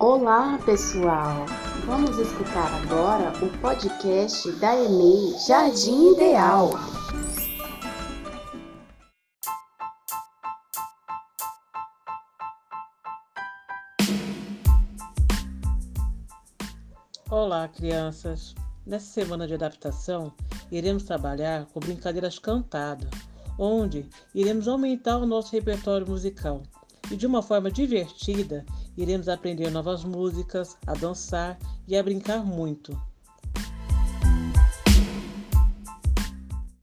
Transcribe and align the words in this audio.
Olá, 0.00 0.56
pessoal! 0.64 1.44
Vamos 1.84 2.16
escutar 2.18 2.72
agora 2.84 3.32
o 3.44 3.58
podcast 3.58 4.52
da 4.52 4.72
EMEI 4.76 5.36
Jardim 5.44 6.12
Ideal. 6.12 6.70
Olá, 17.28 17.66
crianças! 17.66 18.54
Nessa 18.86 19.06
semana 19.06 19.48
de 19.48 19.54
adaptação, 19.54 20.32
iremos 20.70 21.02
trabalhar 21.02 21.66
com 21.66 21.80
brincadeiras 21.80 22.38
cantadas, 22.38 23.10
onde 23.58 24.08
iremos 24.32 24.68
aumentar 24.68 25.18
o 25.18 25.26
nosso 25.26 25.50
repertório 25.50 26.08
musical 26.08 26.62
e, 27.10 27.16
de 27.16 27.26
uma 27.26 27.42
forma 27.42 27.68
divertida, 27.68 28.64
iremos 28.98 29.28
aprender 29.28 29.70
novas 29.70 30.02
músicas, 30.02 30.76
a 30.84 30.92
dançar 30.92 31.56
e 31.86 31.96
a 31.96 32.02
brincar 32.02 32.44
muito. 32.44 33.00